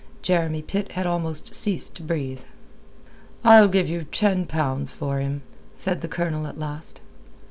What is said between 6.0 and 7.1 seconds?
the Colonel at last.